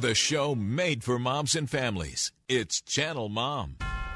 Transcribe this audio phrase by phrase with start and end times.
[0.00, 2.32] The show made for moms and families.
[2.48, 3.76] It's Channel Mom.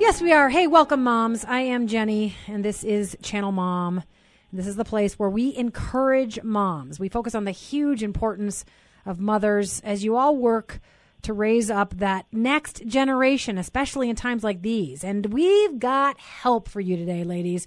[0.00, 0.48] Yes, we are.
[0.48, 1.44] Hey, welcome, moms.
[1.44, 4.02] I am Jenny, and this is Channel Mom.
[4.52, 6.98] This is the place where we encourage moms.
[6.98, 8.64] We focus on the huge importance
[9.06, 10.80] of mothers as you all work
[11.22, 15.04] to raise up that next generation, especially in times like these.
[15.04, 17.66] And we've got help for you today, ladies.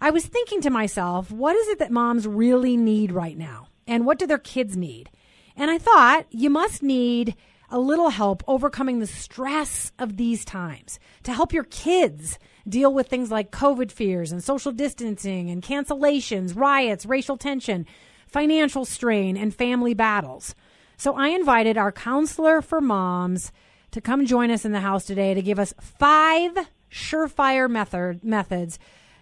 [0.00, 3.68] I was thinking to myself, what is it that moms really need right now?
[3.86, 5.10] And what do their kids need?
[5.54, 7.36] And I thought you must need
[7.70, 13.08] a little help overcoming the stress of these times to help your kids deal with
[13.08, 17.86] things like COVID fears and social distancing and cancellations, riots, racial tension,
[18.26, 20.54] financial strain, and family battles.
[20.96, 23.52] So I invited our counselor for moms
[23.92, 26.56] to come join us in the house today to give us five
[26.90, 28.78] surefire method, methods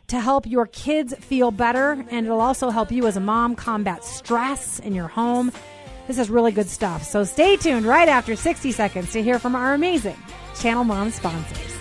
[0.08, 1.92] to help your kids feel better.
[2.10, 5.52] And it'll also help you as a mom combat stress in your home
[6.06, 7.02] this is really good stuff.
[7.02, 10.16] So stay tuned right after 60 seconds to hear from our amazing
[10.54, 11.75] Channel Mom sponsors.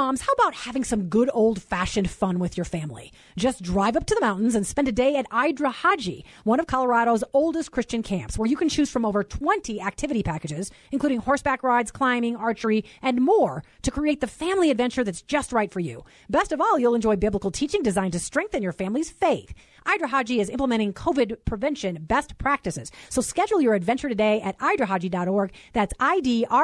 [0.00, 3.12] Moms, how about having some good old fashioned fun with your family?
[3.36, 7.22] Just drive up to the mountains and spend a day at Id-Ra-Ha-Je, one of Colorado's
[7.34, 11.90] oldest Christian camps, where you can choose from over 20 activity packages, including horseback rides,
[11.90, 16.02] climbing, archery, and more to create the family adventure that's just right for you.
[16.30, 19.52] Best of all, you'll enjoy biblical teaching designed to strengthen your family's faith.
[19.84, 22.90] Id-Ra-Ha-Je is implementing COVID prevention best practices.
[23.10, 25.52] So schedule your adventure today at idrahaje.org.
[25.74, 26.56] That's I-D-R-A-H-A-J-E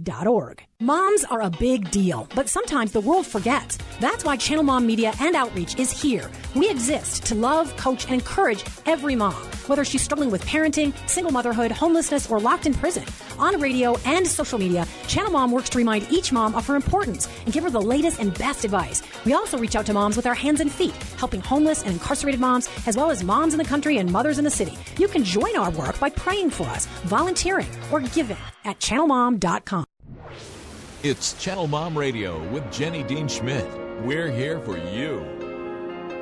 [0.00, 0.64] dot org.
[0.84, 3.78] Moms are a big deal, but sometimes the world forgets.
[4.00, 6.30] That's why Channel Mom Media and Outreach is here.
[6.54, 11.32] We exist to love, coach, and encourage every mom, whether she's struggling with parenting, single
[11.32, 13.04] motherhood, homelessness, or locked in prison.
[13.38, 17.30] On radio and social media, Channel Mom works to remind each mom of her importance
[17.46, 19.02] and give her the latest and best advice.
[19.24, 22.42] We also reach out to moms with our hands and feet, helping homeless and incarcerated
[22.42, 24.76] moms, as well as moms in the country and mothers in the city.
[24.98, 29.86] You can join our work by praying for us, volunteering, or giving at channelmom.com.
[31.04, 33.66] It's Channel Mom Radio with Jenny Dean Schmidt.
[34.04, 35.18] We're here for you.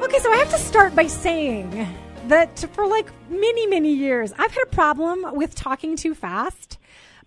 [0.02, 1.86] Okay, so I have to start by saying
[2.26, 6.78] that for like many, many years, I've had a problem with talking too fast.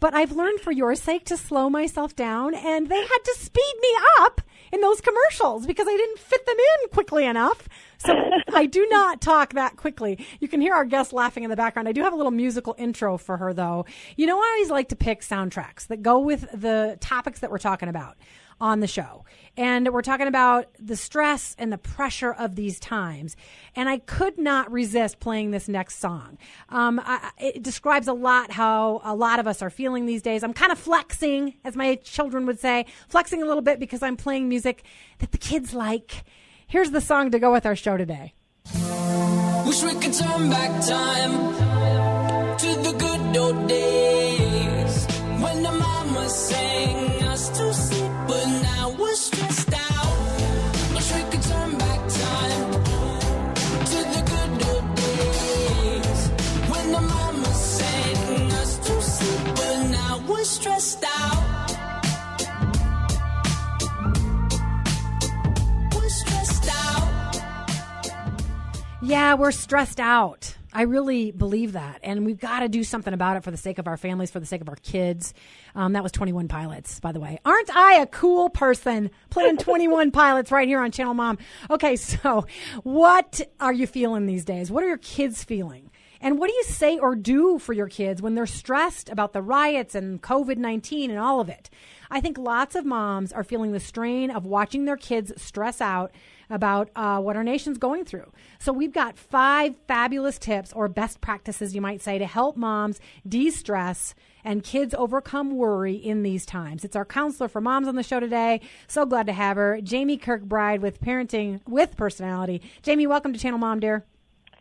[0.02, 3.74] But I've learned for your sake to slow myself down, and they had to speed
[3.82, 3.90] me
[4.20, 4.42] up
[4.74, 7.70] in those commercials because I didn't fit them in quickly enough.
[7.98, 8.14] So
[8.54, 10.26] I do not talk that quickly.
[10.40, 11.88] You can hear our guest laughing in the background.
[11.88, 13.86] I do have a little musical intro for her though.
[14.16, 17.58] You know, I always like to pick soundtracks that go with the topics that we're
[17.58, 18.18] talking about
[18.60, 19.26] on the show.
[19.58, 23.36] And we're talking about the stress and the pressure of these times.
[23.76, 26.38] And I could not resist playing this next song.
[26.70, 30.44] Um, I, it describes a lot how a lot of us are feeling these days.
[30.44, 34.18] I'm kind of flexing, as my children would say, flexing a little bit because I'm
[34.18, 34.84] playing music
[35.20, 36.24] that the kids like.
[36.75, 38.34] Here's the song to go with our show today.
[39.66, 41.34] Wish we could turn back time
[42.58, 45.06] to the good old days
[45.40, 50.18] when the mama sang us to sleep, but now we're stressed out.
[50.96, 52.72] Wish we could turn back time
[53.91, 56.28] to the good old days
[56.72, 61.15] when the mama sang us to sleep, but now we're stressed out.
[69.06, 70.58] Yeah, we're stressed out.
[70.74, 72.00] I really believe that.
[72.02, 74.40] And we've got to do something about it for the sake of our families, for
[74.40, 75.35] the sake of our kids.
[75.76, 77.40] Um, that was 21 Pilots, by the way.
[77.46, 79.12] Aren't I a cool person?
[79.29, 81.38] Playing 21 Pilots right here on Channel Mom.
[81.70, 82.47] Okay, so
[82.82, 84.72] what are you feeling these days?
[84.72, 85.91] What are your kids feeling?
[86.20, 89.44] And what do you say or do for your kids when they're stressed about the
[89.44, 91.70] riots and COVID 19 and all of it?
[92.09, 96.12] I think lots of moms are feeling the strain of watching their kids stress out
[96.50, 98.32] about uh, what our nation's going through.
[98.59, 103.00] So we've got five fabulous tips or best practices, you might say, to help moms
[103.28, 106.86] de stress and kids overcome worry in these times.
[106.86, 108.62] It's our counselor for moms on the show today.
[108.88, 112.62] So glad to have her, Jamie Kirkbride with Parenting with Personality.
[112.84, 114.06] Jamie, welcome to Channel Mom, dear.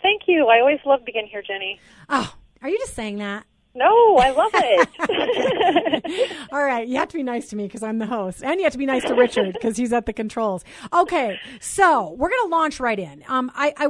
[0.03, 0.47] Thank you.
[0.49, 1.79] I always love being here, Jenny.
[2.09, 3.45] Oh, are you just saying that?
[3.75, 4.89] No, I love it.
[6.55, 8.62] All right, you have to be nice to me because I'm the host, and you
[8.62, 10.65] have to be nice to Richard because he's at the controls.
[10.93, 13.25] Okay, so we're going to launch right in.
[13.27, 13.89] Um, I, I,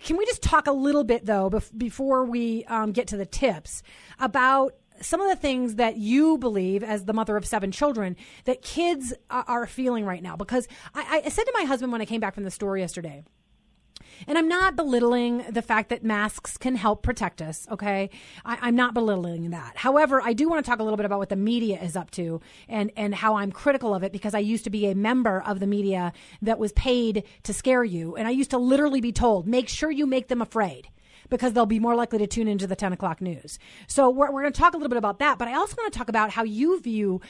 [0.00, 3.24] can we just talk a little bit though bef- before we um, get to the
[3.24, 3.84] tips
[4.18, 8.16] about some of the things that you believe as the mother of seven children
[8.46, 10.34] that kids are, are feeling right now?
[10.34, 13.22] Because I, I said to my husband when I came back from the store yesterday.
[14.26, 18.10] And I'm not belittling the fact that masks can help protect us, okay?
[18.44, 19.76] I, am not belittling that.
[19.76, 22.10] However, I do want to talk a little bit about what the media is up
[22.12, 25.42] to and, and how I'm critical of it because I used to be a member
[25.42, 28.16] of the media that was paid to scare you.
[28.16, 30.88] And I used to literally be told, make sure you make them afraid
[31.28, 33.58] because they'll be more likely to tune into the 10 o'clock news.
[33.86, 35.92] So we're, we're going to talk a little bit about that, but I also want
[35.92, 37.20] to talk about how you view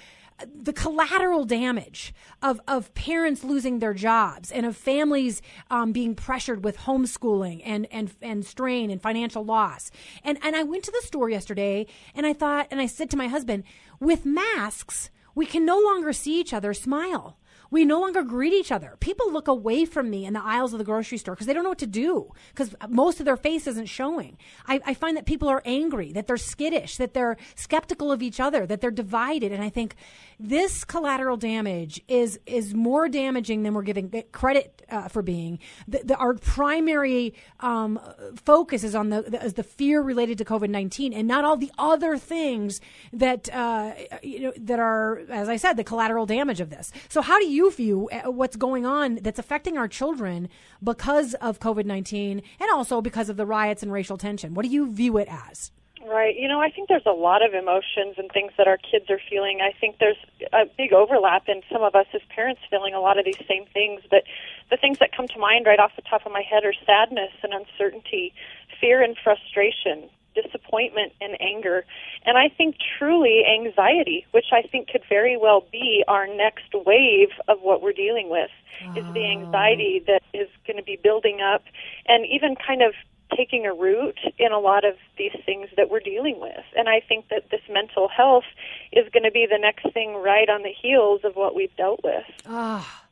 [0.55, 5.41] the collateral damage of, of parents losing their jobs and of families
[5.71, 9.91] um, being pressured with homeschooling and, and, and strain and financial loss.
[10.23, 13.17] And, and I went to the store yesterday and I thought, and I said to
[13.17, 13.65] my husband,
[14.01, 17.39] with masks, we can no longer see each other smile.
[17.71, 18.97] We no longer greet each other.
[19.01, 21.63] People look away from me in the aisles of the grocery store because they don't
[21.65, 24.37] know what to do because most of their face isn't showing.
[24.67, 28.41] I, I, find that people are angry, that they're skittish, that they're skeptical of each
[28.41, 29.53] other, that they're divided.
[29.53, 29.97] And I think
[30.39, 35.59] this collateral damage is is more damaging than we're giving credit uh, for being.
[35.89, 37.99] The, the, our primary um,
[38.45, 41.57] focus is on the, the, is the fear related to COVID nineteen, and not all
[41.57, 42.81] the other things
[43.13, 43.93] that uh,
[44.23, 46.93] you know that are, as I said, the collateral damage of this.
[47.09, 50.49] So, how do you view uh, what's going on that's affecting our children
[50.83, 54.55] because of COVID nineteen, and also because of the riots and racial tension?
[54.55, 55.73] What do you view it as?
[56.07, 56.37] Right.
[56.39, 59.19] You know, I think there's a lot of emotions and things that our kids are
[59.29, 59.59] feeling.
[59.61, 60.23] I think there's
[60.53, 63.65] a big overlap in some of us as parents feeling a lot of these same
[63.75, 64.03] things.
[64.09, 64.23] But
[64.71, 67.33] the things that come to mind right off the top of my head are sadness
[67.43, 68.33] and uncertainty,
[68.81, 70.09] fear and frustration,
[70.41, 71.85] disappointment and anger.
[72.25, 77.31] And I think truly anxiety, which I think could very well be our next wave
[77.49, 78.51] of what we're dealing with,
[78.85, 78.91] oh.
[78.97, 81.63] is the anxiety that is going to be building up
[82.07, 82.93] and even kind of
[83.37, 86.65] taking a root in a lot of these things that we're dealing with.
[86.77, 88.45] And I think that this mental health
[88.93, 92.01] is going to be the next thing right on the heels of what we've dealt
[92.05, 92.25] with.
[92.47, 93.03] Ah.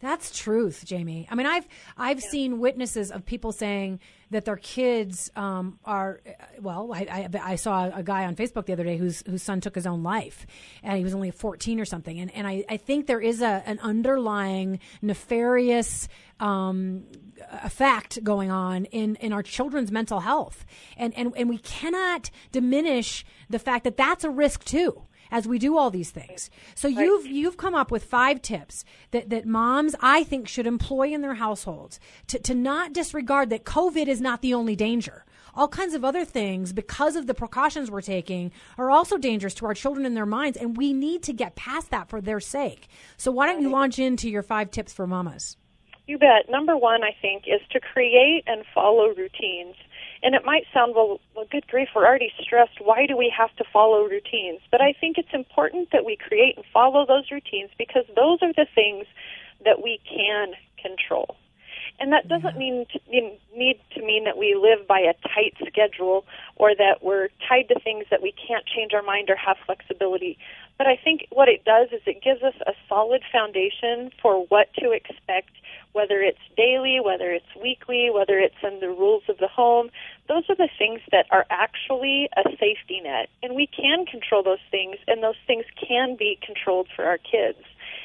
[0.00, 1.28] That's truth, Jamie.
[1.30, 2.30] I mean, I've I've yeah.
[2.30, 4.00] seen witnesses of people saying
[4.30, 6.20] that their kids um, are
[6.60, 6.92] well.
[6.92, 9.74] I, I, I saw a guy on Facebook the other day whose whose son took
[9.74, 10.46] his own life,
[10.82, 12.18] and he was only fourteen or something.
[12.18, 16.08] And and I, I think there is a an underlying nefarious
[16.40, 17.04] um,
[17.62, 20.64] effect going on in, in our children's mental health.
[20.96, 25.58] And, and, and we cannot diminish the fact that that's a risk too as we
[25.58, 26.50] do all these things.
[26.74, 26.98] So right.
[26.98, 31.22] you've you've come up with five tips that, that moms I think should employ in
[31.22, 35.24] their households to, to not disregard that COVID is not the only danger.
[35.54, 39.66] All kinds of other things, because of the precautions we're taking, are also dangerous to
[39.66, 42.86] our children and their minds, and we need to get past that for their sake.
[43.16, 45.56] So why don't you launch into your five tips for mamas?
[46.06, 46.48] You bet.
[46.48, 49.76] Number one, I think, is to create and follow routines.
[50.22, 52.80] And it might sound, well, well, good grief, we're already stressed.
[52.80, 54.60] Why do we have to follow routines?
[54.70, 58.52] But I think it's important that we create and follow those routines because those are
[58.52, 59.06] the things
[59.64, 61.36] that we can control.
[61.98, 62.98] And that doesn't mean to,
[63.54, 66.24] need to mean that we live by a tight schedule
[66.56, 70.38] or that we're tied to things that we can't change our mind or have flexibility.
[70.78, 74.72] But I think what it does is it gives us a solid foundation for what
[74.78, 75.50] to expect
[75.92, 79.90] whether it's daily, whether it's weekly, whether it's in the rules of the home.
[80.28, 83.28] Those are the things that are actually a safety net.
[83.42, 87.58] And we can control those things, and those things can be controlled for our kids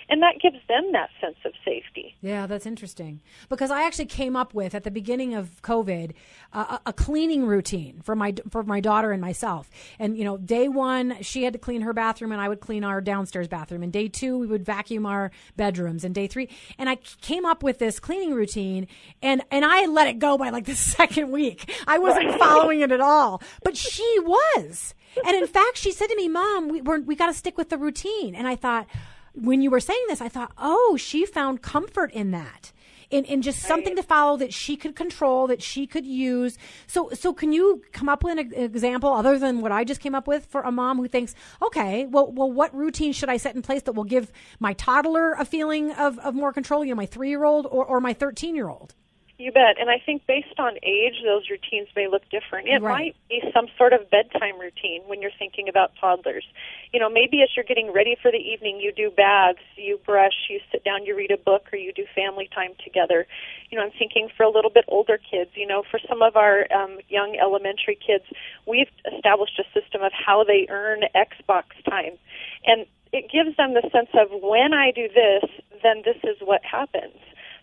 [0.09, 2.15] and that gives them that sense of safety.
[2.21, 6.13] Yeah, that's interesting because I actually came up with at the beginning of COVID
[6.53, 9.69] uh, a cleaning routine for my for my daughter and myself.
[9.99, 12.83] And you know, day one she had to clean her bathroom, and I would clean
[12.83, 13.83] our downstairs bathroom.
[13.83, 16.03] And day two we would vacuum our bedrooms.
[16.03, 18.87] And day three, and I came up with this cleaning routine,
[19.21, 21.71] and and I let it go by like the second week.
[21.87, 24.93] I wasn't following it at all, but she was.
[25.25, 27.77] And in fact, she said to me, "Mom, we we got to stick with the
[27.77, 28.87] routine." And I thought
[29.35, 32.71] when you were saying this, I thought, oh, she found comfort in that.
[33.11, 33.67] In, in just right.
[33.67, 36.57] something to follow that she could control, that she could use.
[36.87, 40.15] So, so can you come up with an, example other than what I just came
[40.15, 43.55] up with for a mom who thinks, okay, well, well, what routine should I set
[43.55, 46.97] in place that will give my toddler a feeling of, of more control, you know,
[46.97, 48.95] my three year old or, or my 13 year old?
[49.37, 49.75] You bet.
[49.77, 52.69] And I think based on age, those routines may look different.
[52.69, 52.81] It Right.
[52.81, 56.45] might be some sort of bedtime routine when you're thinking about toddlers.
[56.93, 60.49] You know, maybe as you're getting ready for the evening, you do baths, you brush,
[60.49, 63.27] you sit down, you read a book, or you do family time together.
[63.69, 66.37] You know, I'm thinking for a little bit older kids, you know, for some of
[66.37, 68.23] our um, young elementary kids,
[68.65, 72.17] we've established a system of how they earn Xbox time.
[72.65, 75.43] And it gives them the sense of when I do this,
[75.83, 77.19] then this is what happens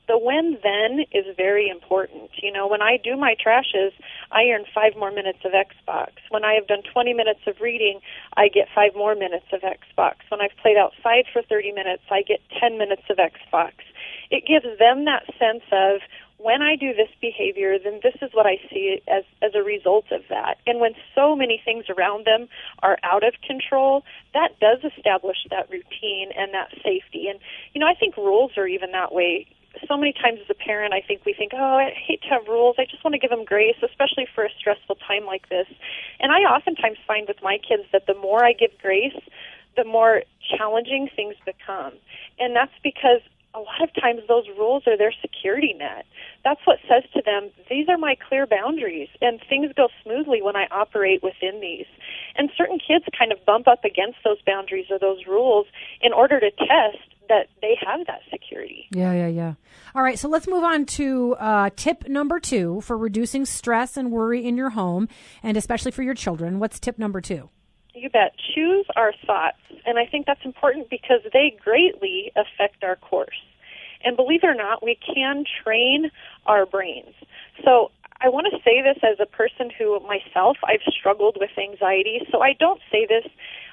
[0.09, 2.31] the when then is very important.
[2.43, 3.93] You know, when I do my trashes,
[4.31, 6.11] I earn five more minutes of Xbox.
[6.31, 8.01] When I have done 20 minutes of reading,
[8.37, 10.17] I get five more minutes of Xbox.
[10.29, 13.73] When I've played outside for 30 minutes, I get 10 minutes of Xbox.
[14.31, 16.01] It gives them that sense of
[16.43, 20.07] when I do this behavior, then this is what I see as as a result
[20.11, 20.59] of that.
[20.67, 22.49] And when so many things around them
[22.83, 24.03] are out of control,
[24.35, 27.29] that does establish that routine and that safety.
[27.29, 27.39] And
[27.75, 29.47] you know, I think rules are even that way
[29.89, 32.47] so many times as a parent, I think we think, oh, I hate to have
[32.49, 32.77] rules.
[32.79, 35.67] I just want to give them grace, especially for a stressful time like this.
[36.21, 39.19] And I oftentimes find with my kids that the more I give grace,
[39.77, 40.23] the more
[40.57, 41.95] challenging things become.
[42.39, 43.21] And that's because
[43.55, 46.07] a lot of times those rules are their security net.
[46.45, 50.57] That's what says to them, these are my clear boundaries, and things go smoothly when
[50.57, 51.87] I operate within these.
[52.37, 55.67] And certain kids kind of bump up against those boundaries or those rules
[56.01, 58.89] in order to test that they have that security.
[58.91, 59.55] Yeah, yeah, yeah.
[59.95, 64.11] All right, so let's move on to uh, tip number two for reducing stress and
[64.11, 65.07] worry in your home,
[65.43, 66.59] and especially for your children.
[66.59, 67.51] What's tip number two?
[67.95, 68.33] You bet.
[68.55, 69.59] Choose our thoughts.
[69.85, 73.37] And I think that's important because they greatly affect our course.
[74.03, 76.11] And believe it or not, we can train
[76.47, 77.15] our brains.
[77.63, 82.27] So I want to say this as a person who myself, I've struggled with anxiety.
[82.31, 83.31] So I don't say this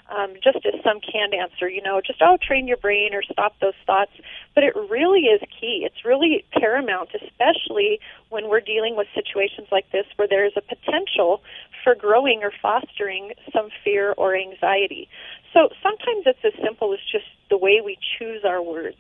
[0.10, 3.54] um, just as some canned answer, you know, just, oh, train your brain or stop
[3.62, 4.12] those thoughts.
[4.56, 5.84] But it really is key.
[5.86, 8.00] It's really paramount, especially
[8.30, 11.42] when we're dealing with situations like this where there's a potential
[11.84, 15.08] for growing or fostering some fear or anxiety.
[15.54, 18.98] So sometimes it's as simple as just the way we choose our words.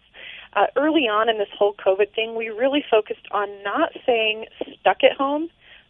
[0.53, 4.45] Uh, early on in this whole COVID thing, we really focused on not saying
[4.79, 5.49] stuck at home,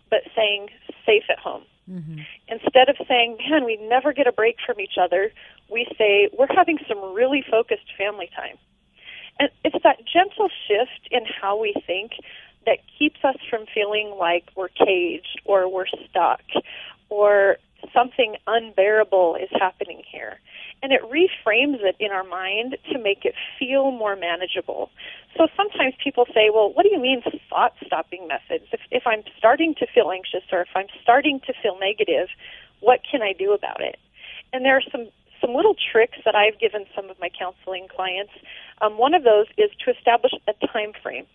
[0.09, 0.67] but saying
[1.05, 1.63] safe at home.
[1.89, 2.19] Mm-hmm.
[2.48, 5.31] Instead of saying, man, we never get a break from each other,
[5.72, 8.58] we say, we're having some really focused family time.
[9.39, 12.12] And it's that gentle shift in how we think
[12.65, 16.41] that keeps us from feeling like we're caged or we're stuck
[17.10, 17.58] or
[17.93, 20.39] something unbearable is happening here.
[20.81, 24.89] And it reframes it in our mind to make it feel more manageable.
[25.38, 28.65] So sometimes people say, well, what do you mean thought stopping methods?
[28.71, 32.29] If, if I'm starting to feel anxious or if I'm starting to feel negative,
[32.79, 33.98] what can I do about it?
[34.53, 35.07] And there are some
[35.41, 38.33] some little tricks that I've given some of my counseling clients.
[38.81, 41.25] Um, one of those is to establish a time frame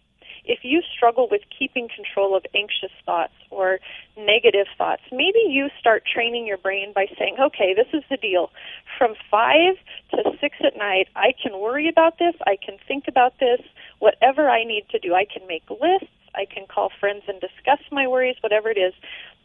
[0.45, 3.79] if you struggle with keeping control of anxious thoughts or
[4.17, 8.51] negative thoughts, maybe you start training your brain by saying, okay, this is the deal.
[8.99, 9.77] From 5
[10.13, 13.61] to 6 at night, I can worry about this, I can think about this,
[13.99, 15.15] whatever I need to do.
[15.15, 18.93] I can make lists, I can call friends and discuss my worries, whatever it is.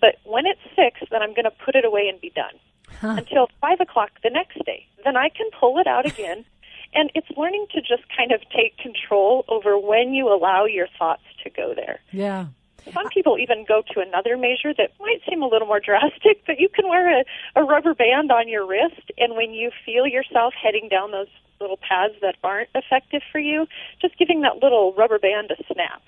[0.02, 2.54] But when it's 6, then I'm going to put it away and be done.
[3.00, 3.16] Huh.
[3.18, 4.86] Until 5 o'clock the next day.
[5.06, 6.44] Then I can pull it out again
[6.94, 11.24] and it's learning to just kind of take control over when you allow your thoughts
[11.44, 12.00] to go there.
[12.12, 12.48] Yeah.
[12.94, 16.60] Some people even go to another measure that might seem a little more drastic, but
[16.60, 17.24] you can wear a,
[17.56, 21.28] a rubber band on your wrist, and when you feel yourself heading down those
[21.60, 23.68] little paths that aren't effective for you,
[24.02, 26.02] just giving that little rubber band a snap.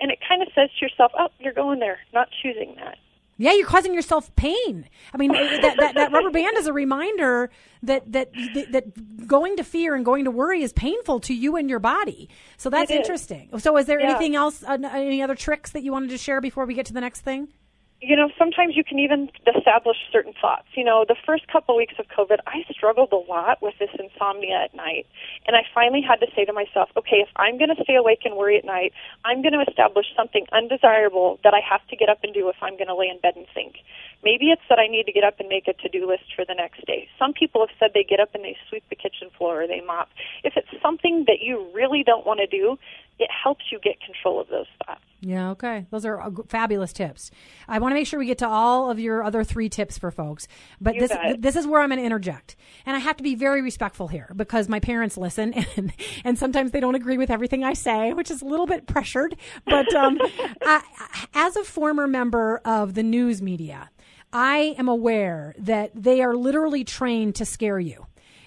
[0.00, 2.98] And it kind of says to yourself, oh, you're going there, not choosing that.
[3.42, 4.88] Yeah, you're causing yourself pain.
[5.12, 7.50] I mean, that, that, that rubber band is a reminder
[7.82, 8.32] that, that
[8.70, 12.28] that going to fear and going to worry is painful to you and your body.
[12.56, 13.50] So that's interesting.
[13.58, 14.10] So, is there yeah.
[14.10, 16.92] anything else, uh, any other tricks that you wanted to share before we get to
[16.92, 17.48] the next thing?
[18.02, 20.66] You know, sometimes you can even establish certain thoughts.
[20.74, 24.58] You know, the first couple weeks of COVID, I struggled a lot with this insomnia
[24.64, 25.06] at night.
[25.46, 28.22] And I finally had to say to myself, okay, if I'm going to stay awake
[28.24, 28.92] and worry at night,
[29.24, 32.56] I'm going to establish something undesirable that I have to get up and do if
[32.60, 33.76] I'm going to lay in bed and think.
[34.24, 36.54] Maybe it's that I need to get up and make a to-do list for the
[36.54, 37.08] next day.
[37.18, 39.80] Some people have said they get up and they sweep the kitchen floor or they
[39.80, 40.08] mop.
[40.42, 42.78] If it's something that you really don't want to do,
[43.18, 45.02] it helps you get control of those thoughts.
[45.20, 45.86] Yeah, okay.
[45.90, 47.30] Those are uh, fabulous tips.
[47.68, 50.10] I want to make sure we get to all of your other three tips for
[50.10, 50.48] folks.
[50.80, 52.56] But you this this is where I'm going to interject.
[52.86, 55.92] And I have to be very respectful here because my parents listen and,
[56.24, 59.36] and sometimes they don't agree with everything I say, which is a little bit pressured.
[59.64, 60.18] But um,
[60.62, 60.82] I,
[61.34, 63.90] as a former member of the news media,
[64.32, 68.06] I am aware that they are literally trained to scare you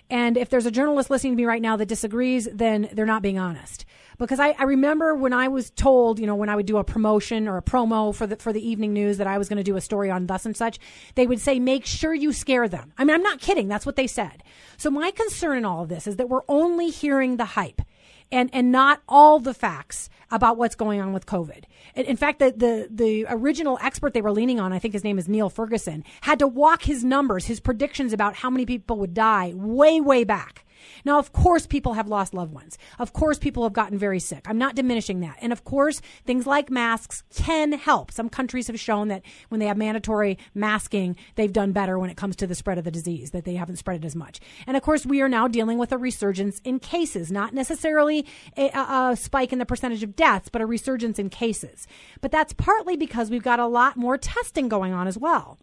[0.09, 3.21] And if there's a journalist listening to me right now that disagrees, then they're not
[3.21, 3.85] being honest.
[4.17, 6.83] Because I, I remember when I was told, you know, when I would do a
[6.83, 9.63] promotion or a promo for the for the evening news that I was going to
[9.63, 10.79] do a story on thus and such,
[11.15, 12.93] they would say, make sure you scare them.
[12.97, 13.67] I mean, I'm not kidding.
[13.67, 14.43] That's what they said.
[14.77, 17.81] So my concern in all of this is that we're only hearing the hype
[18.31, 21.63] and and not all the facts about what's going on with COVID.
[21.95, 25.17] In, fact, the, the the original expert they were leaning on, I think his name
[25.17, 29.13] is Neil Ferguson, had to walk his numbers, his predictions about how many people would
[29.13, 30.64] die way way back.
[31.03, 32.77] Now, of course, people have lost loved ones.
[32.99, 34.45] Of course, people have gotten very sick.
[34.47, 35.37] I'm not diminishing that.
[35.41, 38.11] And of course, things like masks can help.
[38.11, 42.17] Some countries have shown that when they have mandatory masking, they've done better when it
[42.17, 44.39] comes to the spread of the disease, that they haven't spread it as much.
[44.67, 48.25] And of course, we are now dealing with a resurgence in cases, not necessarily
[48.57, 51.87] a, a spike in the percentage of deaths, but a resurgence in cases.
[52.21, 55.57] But that's partly because we've got a lot more testing going on as well.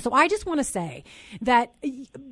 [0.00, 1.04] So I just want to say
[1.40, 1.72] that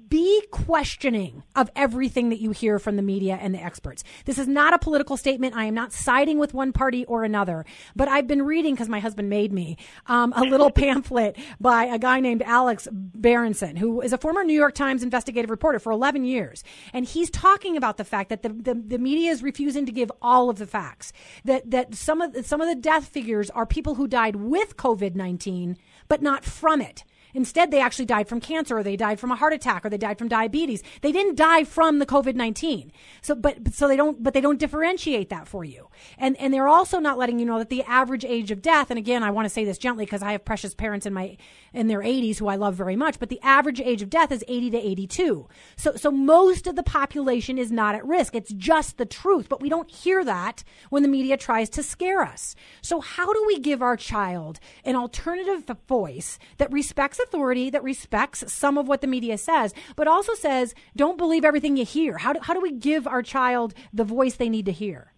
[0.09, 4.04] be questioning of everything that you hear from the media and the experts.
[4.26, 5.56] This is not a political statement.
[5.56, 7.64] I am not siding with one party or another,
[7.97, 11.99] but I've been reading because my husband made me um, a little pamphlet by a
[11.99, 16.25] guy named Alex Berenson, who is a former New York Times investigative reporter for 11
[16.25, 19.92] years, and he's talking about the fact that the, the, the media is refusing to
[19.92, 21.12] give all of the facts.
[21.44, 25.14] That that some of some of the death figures are people who died with COVID
[25.14, 25.76] 19,
[26.09, 27.04] but not from it.
[27.35, 29.99] Instead, they actually died from cancer or they died from a heart attack or they
[29.99, 30.83] died from diabetes.
[31.03, 32.91] They didn't die from the COVID-19.
[33.21, 35.88] So, but, so they don't, but they don't differentiate that for you.
[36.17, 38.99] And, and they're also not letting you know that the average age of death, and
[38.99, 41.37] again, I want to say this gently because I have precious parents in my,
[41.73, 44.45] in their 80s who I love very much, but the average age of death is
[44.47, 45.49] 80 to 82.
[45.76, 48.35] So, so most of the population is not at risk.
[48.35, 52.23] It's just the truth, but we don't hear that when the media tries to scare
[52.23, 52.55] us.
[52.81, 58.52] So how do we give our child an alternative voice that respects authority, that respects
[58.52, 62.19] some of what the media says, but also says, don't believe everything you hear?
[62.19, 65.12] How do, how do we give our child the voice they need to hear?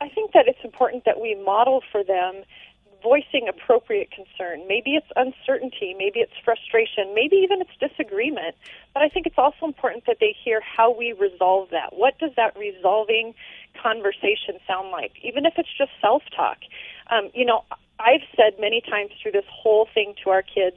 [0.00, 2.42] I think that it's important that we model for them
[3.02, 4.66] voicing appropriate concern.
[4.68, 8.54] Maybe it's uncertainty, maybe it's frustration, maybe even it's disagreement.
[8.92, 11.96] But I think it's also important that they hear how we resolve that.
[11.96, 13.34] What does that resolving
[13.80, 15.12] conversation sound like?
[15.22, 16.58] Even if it's just self talk.
[17.10, 17.64] Um, you know,
[17.98, 20.76] I've said many times through this whole thing to our kids,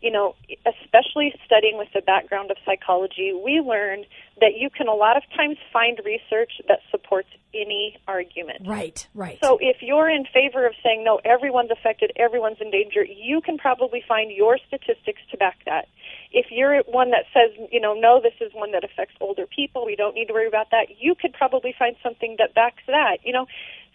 [0.00, 4.06] you know, especially studying with the background of psychology, we learned
[4.40, 8.66] that you can a lot of times find research that supports any argument.
[8.66, 9.38] Right, right.
[9.42, 13.58] So if you're in favor of saying, no, everyone's affected, everyone's in danger, you can
[13.58, 15.88] probably find your statistics to back that.
[16.30, 19.84] If you're one that says, you know, no, this is one that affects older people,
[19.84, 23.18] we don't need to worry about that, you could probably find something that backs that,
[23.24, 23.46] you know.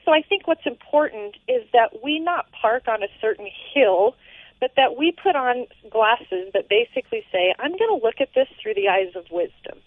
[0.03, 4.15] So I think what's important is that we not park on a certain hill
[4.59, 8.47] but that we put on glasses that basically say, I'm going to look at this
[8.61, 9.79] through the eyes of wisdom.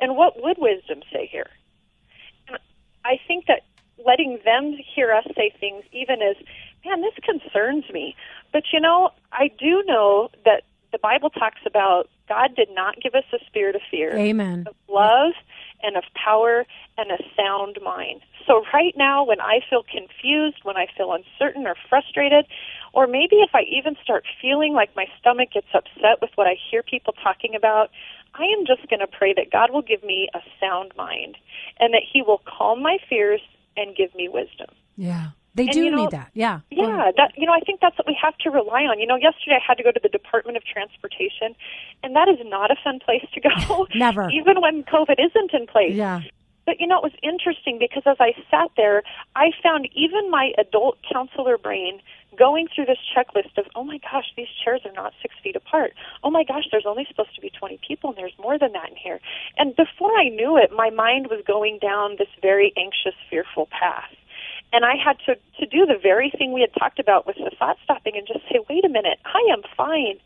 [0.00, 1.50] And what would wisdom say here?
[2.48, 2.58] And
[3.04, 3.62] I think that
[4.04, 6.36] letting them hear us say things, even as,
[6.84, 8.14] man, this concerns me.
[8.52, 13.14] But you know, I do know that the Bible talks about God did not give
[13.14, 14.16] us a spirit of fear.
[14.16, 14.64] Amen.
[14.66, 15.32] Of love
[15.82, 16.64] and of power
[16.98, 18.22] and a sound mind.
[18.46, 22.46] So right now, when I feel confused, when I feel uncertain or frustrated,
[22.92, 26.56] or maybe if I even start feeling like my stomach gets upset with what I
[26.70, 27.90] hear people talking about,
[28.34, 31.36] I am just going to pray that God will give me a sound mind
[31.80, 33.40] and that He will calm my fears
[33.76, 34.68] and give me wisdom.
[34.96, 35.30] Yeah.
[35.56, 36.30] They And, do you know, need that.
[36.34, 36.60] Yeah.
[36.70, 39.00] Yeah, that you know, I think that's what we have to rely on.
[39.00, 41.56] You know, yesterday I had to go to the Department of Transportation,
[42.02, 43.86] and that is not a fun place to go.
[43.94, 44.28] Never.
[44.38, 45.94] even when COVID isn't in place.
[45.94, 46.20] Yeah.
[46.66, 49.02] But you know, it was interesting because as I sat there,
[49.34, 52.02] I found even my adult counselor brain
[52.36, 55.94] going through this checklist of, oh my gosh, these chairs are not six feet apart.
[56.22, 58.90] Oh my gosh, there's only supposed to be 20 people and there's more than that
[58.90, 59.20] in here.
[59.56, 64.12] And before I knew it, my mind was going down this very anxious, fearful path.
[64.72, 67.50] And I had to, to do the very thing we had talked about with the
[67.58, 70.18] thought stopping and just say, wait a minute, I am fine.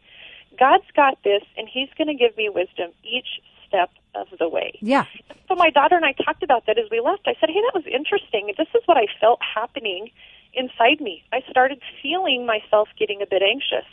[0.58, 4.78] God's got this and He's going to give me wisdom each step of the way.
[4.80, 5.04] Yeah.
[5.48, 7.22] So my daughter and I talked about that as we left.
[7.26, 8.52] I said, "Hey, that was interesting.
[8.58, 10.10] This is what I felt happening
[10.54, 11.22] inside me.
[11.32, 13.86] I started feeling myself getting a bit anxious.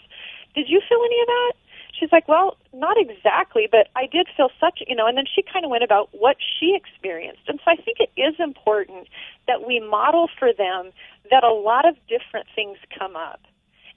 [0.55, 1.53] Did you feel any of that?"
[1.99, 5.41] She's like, "Well, not exactly, but I did feel such, you know." And then she
[5.41, 7.41] kind of went about what she experienced.
[7.47, 9.07] And so I think it is important
[9.47, 10.91] that we model for them
[11.31, 13.41] that a lot of different things come up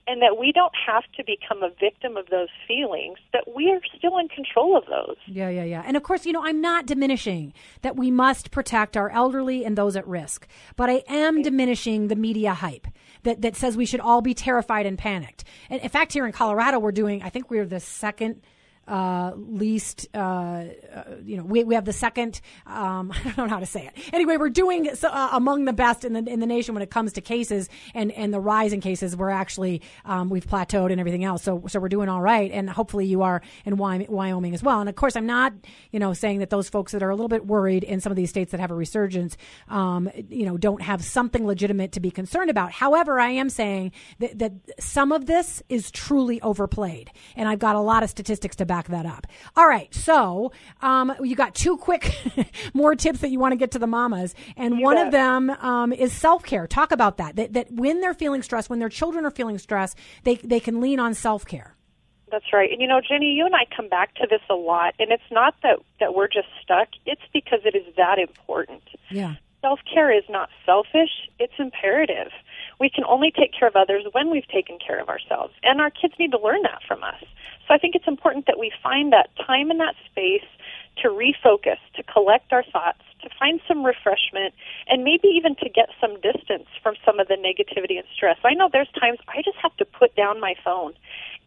[0.07, 3.81] and that we don't have to become a victim of those feelings, that we are
[3.97, 5.17] still in control of those.
[5.27, 5.83] Yeah, yeah, yeah.
[5.87, 9.77] And of course, you know, I'm not diminishing that we must protect our elderly and
[9.77, 12.87] those at risk, but I am diminishing the media hype
[13.23, 15.45] that, that says we should all be terrified and panicked.
[15.69, 18.43] And in fact, here in Colorado, we're doing, I think we're the second
[18.91, 20.65] uh, least, uh, uh,
[21.25, 22.41] you know, we, we have the second.
[22.67, 24.13] Um, I don't know how to say it.
[24.13, 26.91] Anyway, we're doing so, uh, among the best in the in the nation when it
[26.91, 29.17] comes to cases and and the rise in cases.
[29.17, 31.45] We're actually um, we've plateaued and everything else.
[31.45, 34.81] So so we're doing all right, and hopefully you are in Wyoming as well.
[34.81, 35.53] And of course, I'm not
[35.93, 38.17] you know saying that those folks that are a little bit worried in some of
[38.17, 39.37] these states that have a resurgence,
[39.69, 42.73] um, you know, don't have something legitimate to be concerned about.
[42.73, 47.77] However, I am saying that, that some of this is truly overplayed, and I've got
[47.77, 49.27] a lot of statistics to back that up.
[49.57, 52.15] All right, so um, you got two quick
[52.75, 55.07] more tips that you want to get to the mamas, and You one bet.
[55.07, 56.67] of them um, is self care.
[56.67, 57.37] Talk about that.
[57.37, 57.53] that.
[57.53, 61.01] That when they're feeling stressed, when their children are feeling stressed, they they can lean
[61.01, 61.75] on self care.
[62.31, 62.71] That's right.
[62.71, 65.23] And you know, Jenny, you and I come back to this a lot, and it's
[65.33, 66.89] not that that we're just stuck.
[67.07, 68.83] It's because it is that important.
[69.11, 69.35] Yeah.
[69.63, 72.33] Self care is not selfish, it's imperative.
[72.81, 75.53] We can only take care of others when we've taken care of ourselves.
[75.63, 77.23] And our kids need to learn that from us.
[77.69, 80.49] So I think it's important that we find that time and that space
[81.03, 84.55] to refocus, to collect our thoughts, to find some refreshment,
[84.89, 88.39] and maybe even to get some distance from some of the negativity and stress.
[88.45, 90.95] I know there's times I just have to put down my phone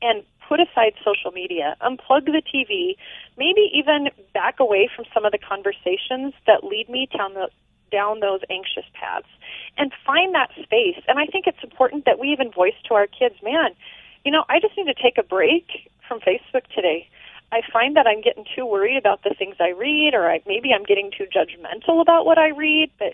[0.02, 2.96] and put aside social media, unplug the TV,
[3.38, 7.50] maybe even back away from some of the conversations that lead me down the
[7.94, 9.30] down those anxious paths
[9.78, 10.98] and find that space.
[11.08, 13.78] And I think it's important that we even voice to our kids, man,
[14.26, 17.08] you know, I just need to take a break from Facebook today.
[17.52, 20.74] I find that I'm getting too worried about the things I read, or I, maybe
[20.74, 22.90] I'm getting too judgmental about what I read.
[22.98, 23.14] But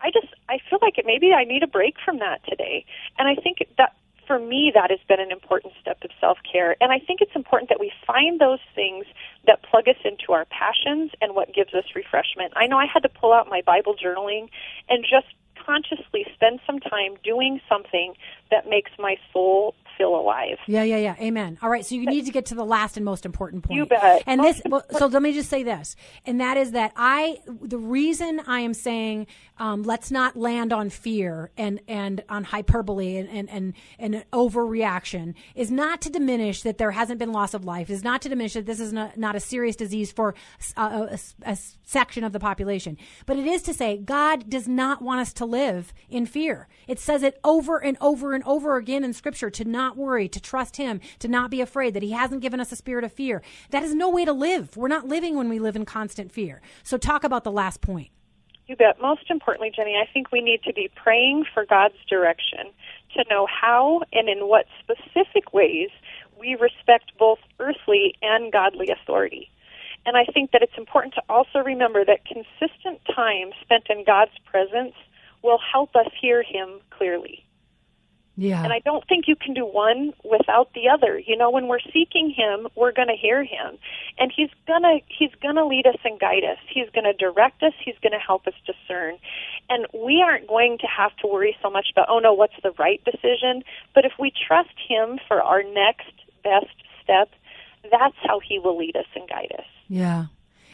[0.00, 2.84] I just I feel like it, maybe I need a break from that today.
[3.18, 6.76] And I think that for me that has been an important step of self care.
[6.80, 9.06] And I think it's important that we find those things
[9.50, 12.52] that plug us into our passions and what gives us refreshment.
[12.54, 14.48] I know I had to pull out my Bible journaling
[14.88, 15.26] and just
[15.66, 18.14] consciously spend some time doing something
[18.52, 20.56] that makes my soul feel alive.
[20.66, 21.16] Yeah, yeah, yeah.
[21.20, 21.58] Amen.
[21.62, 21.84] All right.
[21.84, 23.76] So you need to get to the last and most important point.
[23.76, 24.22] You bet.
[24.26, 27.78] And this, well, so let me just say this, and that is that I, the
[27.78, 29.26] reason I am saying,
[29.58, 34.24] um, let's not land on fear and and on hyperbole and and and, and an
[34.32, 37.90] overreaction is not to diminish that there hasn't been loss of life.
[37.90, 40.34] Is not to diminish that this is not, not a serious disease for
[40.76, 45.02] a, a, a section of the population, but it is to say God does not
[45.02, 46.68] want us to live in fear.
[46.86, 50.40] It says it over and over and over again in Scripture to not worry, to
[50.40, 53.42] trust Him, to not be afraid, that He hasn't given us a spirit of fear.
[53.70, 54.76] That is no way to live.
[54.76, 56.60] We're not living when we live in constant fear.
[56.82, 58.10] So, talk about the last point.
[58.66, 59.00] You bet.
[59.00, 62.70] Most importantly, Jenny, I think we need to be praying for God's direction
[63.16, 65.88] to know how and in what specific ways
[66.38, 69.50] we respect both earthly and godly authority.
[70.06, 74.38] And I think that it's important to also remember that consistent time spent in God's
[74.44, 74.94] presence
[75.42, 77.44] will help us hear Him clearly.
[78.40, 78.64] Yeah.
[78.64, 81.18] And I don't think you can do one without the other.
[81.18, 83.76] You know, when we're seeking him, we're going to hear him.
[84.18, 86.56] And he's going to he's going to lead us and guide us.
[86.72, 89.18] He's going to direct us, he's going to help us discern.
[89.68, 92.72] And we aren't going to have to worry so much about, oh no, what's the
[92.78, 93.62] right decision?
[93.94, 96.72] But if we trust him for our next best
[97.04, 97.28] step,
[97.90, 99.66] that's how he will lead us and guide us.
[99.86, 100.26] Yeah.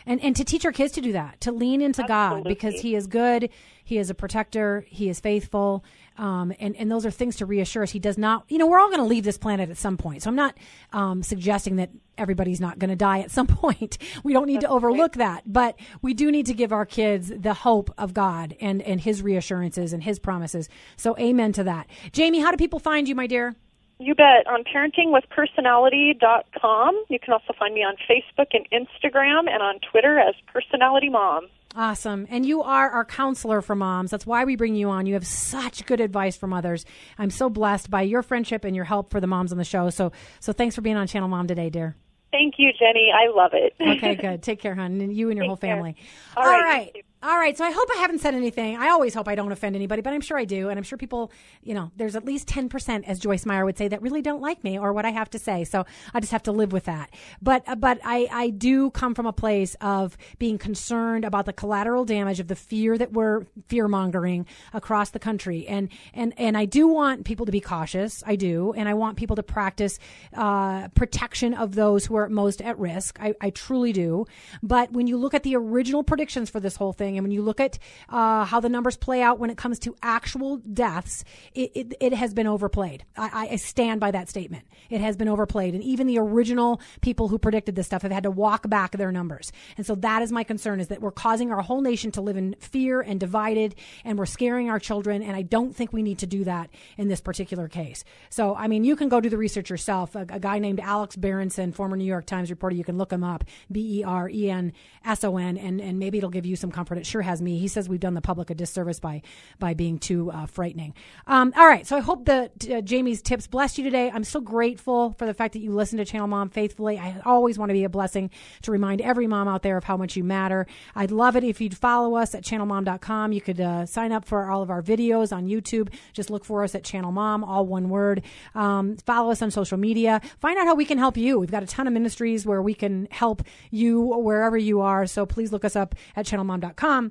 [0.06, 2.94] And and to teach our kids to do that, to lean into God because He
[2.94, 3.50] is good,
[3.84, 5.84] He is a protector, He is faithful,
[6.16, 7.90] um, and and those are things to reassure us.
[7.90, 10.22] He does not, you know, we're all going to leave this planet at some point.
[10.22, 10.56] So I'm not
[10.92, 13.98] um, suggesting that everybody's not going to die at some point.
[14.22, 17.54] We don't need to overlook that, but we do need to give our kids the
[17.54, 20.68] hope of God and and His reassurances and His promises.
[20.96, 21.88] So amen to that.
[22.12, 23.56] Jamie, how do people find you, my dear?
[23.98, 24.46] You bet.
[24.46, 27.04] On parentingwithpersonality.com.
[27.08, 31.48] You can also find me on Facebook and Instagram and on Twitter as Personality Mom.
[31.74, 32.26] Awesome.
[32.30, 34.10] And you are our counselor for moms.
[34.10, 35.04] That's why we bring you on.
[35.06, 36.86] You have such good advice from others.
[37.18, 39.90] I'm so blessed by your friendship and your help for the moms on the show.
[39.90, 41.94] So so thanks for being on Channel Mom today, dear.
[42.32, 43.10] Thank you, Jenny.
[43.14, 43.74] I love it.
[43.80, 44.42] Okay, good.
[44.42, 45.76] Take care, hon, and you and your Take whole care.
[45.76, 45.96] family.
[46.36, 47.04] All All right, right.
[47.22, 47.56] All right.
[47.56, 48.76] So I hope I haven't said anything.
[48.76, 50.68] I always hope I don't offend anybody, but I'm sure I do.
[50.68, 53.88] And I'm sure people, you know, there's at least 10%, as Joyce Meyer would say,
[53.88, 55.64] that really don't like me or what I have to say.
[55.64, 57.10] So I just have to live with that.
[57.40, 61.54] But, uh, but I, I do come from a place of being concerned about the
[61.54, 65.66] collateral damage of the fear that we're fear mongering across the country.
[65.66, 68.22] And, and, and I do want people to be cautious.
[68.26, 68.74] I do.
[68.76, 69.98] And I want people to practice,
[70.34, 73.18] uh, protection of those who are most at risk.
[73.20, 74.26] I, I truly do.
[74.62, 77.42] But when you look at the original predictions for this whole thing, And when you
[77.42, 81.24] look at uh, how the numbers play out when it comes to actual deaths,
[81.54, 83.04] it, it, it has been overplayed.
[83.16, 84.64] I, I stand by that statement.
[84.90, 85.74] It has been overplayed.
[85.74, 89.12] And even the original people who predicted this stuff have had to walk back their
[89.12, 89.52] numbers.
[89.76, 92.36] And so that is my concern is that we're causing our whole nation to live
[92.36, 93.74] in fear and divided
[94.04, 95.22] and we're scaring our children.
[95.22, 98.04] And I don't think we need to do that in this particular case.
[98.30, 100.14] So, I mean, you can go do the research yourself.
[100.14, 103.24] A, a guy named Alex Berenson, former New York Times reporter, you can look him
[103.24, 103.44] up.
[103.70, 104.72] B E R E N
[105.04, 106.95] S O N, and and maybe it'll give you some comfort.
[106.96, 107.58] It sure has me.
[107.58, 109.22] He says we've done the public a disservice by
[109.58, 110.94] by being too uh, frightening.
[111.26, 114.10] Um, all right, so I hope that uh, Jamie's tips blessed you today.
[114.12, 116.98] I'm so grateful for the fact that you listen to Channel Mom faithfully.
[116.98, 118.30] I always want to be a blessing
[118.62, 120.66] to remind every mom out there of how much you matter.
[120.94, 123.32] I'd love it if you'd follow us at channelmom.com.
[123.32, 125.92] You could uh, sign up for all of our videos on YouTube.
[126.12, 128.22] Just look for us at Channel Mom, all one word.
[128.54, 130.20] Um, follow us on social media.
[130.40, 131.38] Find out how we can help you.
[131.38, 135.06] We've got a ton of ministries where we can help you wherever you are.
[135.06, 137.10] So please look us up at channelmom.com come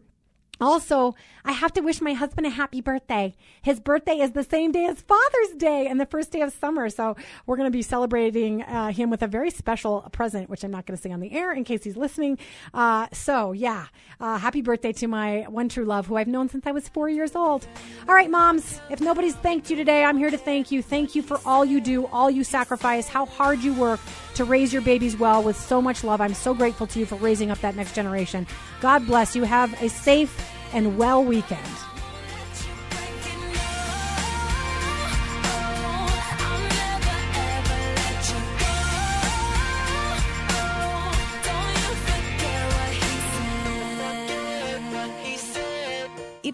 [0.60, 3.36] also, I have to wish my husband a happy birthday.
[3.62, 6.90] His birthday is the same day as Father's Day and the first day of summer.
[6.90, 7.16] So
[7.46, 10.86] we're going to be celebrating uh, him with a very special present, which I'm not
[10.86, 12.38] going to say on the air in case he's listening.
[12.74, 13.88] Uh, so yeah,
[14.20, 17.10] uh, happy birthday to my one true love who I've known since I was four
[17.10, 17.68] years old.
[18.08, 20.82] All right, moms, if nobody's thanked you today, I'm here to thank you.
[20.82, 24.00] Thank you for all you do, all you sacrifice, how hard you work
[24.36, 26.22] to raise your babies well with so much love.
[26.22, 28.46] I'm so grateful to you for raising up that next generation.
[28.82, 29.44] God bless you.
[29.44, 30.45] Have a safe
[30.76, 31.95] and well weekend.